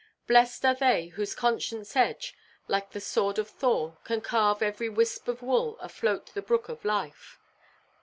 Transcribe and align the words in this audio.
Blest 0.25 0.65
are 0.65 0.73
they 0.73 1.09
whose 1.09 1.35
conscience–edge, 1.35 2.33
like 2.67 2.89
the 2.89 2.99
sword 2.99 3.37
of 3.37 3.47
Thor, 3.47 3.99
can 4.03 4.19
halve 4.23 4.63
every 4.63 4.89
wisp 4.89 5.27
of 5.27 5.43
wool 5.43 5.77
afloat 5.79 6.21
upon 6.23 6.33
the 6.33 6.41
brook 6.41 6.69
of 6.69 6.83
life. 6.83 7.37